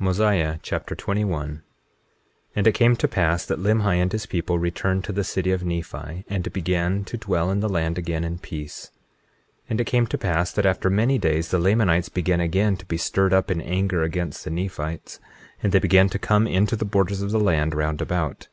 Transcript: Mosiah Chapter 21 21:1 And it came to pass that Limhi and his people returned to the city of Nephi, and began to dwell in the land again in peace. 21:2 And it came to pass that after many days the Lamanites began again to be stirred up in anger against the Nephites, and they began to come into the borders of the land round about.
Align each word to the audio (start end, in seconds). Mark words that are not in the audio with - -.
Mosiah 0.00 0.58
Chapter 0.60 0.96
21 0.96 1.58
21:1 1.62 1.62
And 2.56 2.66
it 2.66 2.72
came 2.72 2.96
to 2.96 3.06
pass 3.06 3.46
that 3.46 3.60
Limhi 3.60 3.94
and 3.98 4.10
his 4.10 4.26
people 4.26 4.58
returned 4.58 5.04
to 5.04 5.12
the 5.12 5.22
city 5.22 5.52
of 5.52 5.64
Nephi, 5.64 6.24
and 6.28 6.52
began 6.52 7.04
to 7.04 7.16
dwell 7.16 7.48
in 7.52 7.60
the 7.60 7.68
land 7.68 7.96
again 7.96 8.24
in 8.24 8.38
peace. 8.38 8.90
21:2 9.68 9.70
And 9.70 9.80
it 9.80 9.84
came 9.84 10.06
to 10.08 10.18
pass 10.18 10.50
that 10.50 10.66
after 10.66 10.90
many 10.90 11.16
days 11.16 11.52
the 11.52 11.60
Lamanites 11.60 12.08
began 12.08 12.40
again 12.40 12.76
to 12.76 12.86
be 12.86 12.96
stirred 12.96 13.32
up 13.32 13.52
in 13.52 13.60
anger 13.60 14.02
against 14.02 14.42
the 14.42 14.50
Nephites, 14.50 15.20
and 15.62 15.70
they 15.70 15.78
began 15.78 16.08
to 16.08 16.18
come 16.18 16.48
into 16.48 16.74
the 16.74 16.84
borders 16.84 17.22
of 17.22 17.30
the 17.30 17.38
land 17.38 17.72
round 17.72 18.02
about. 18.02 18.48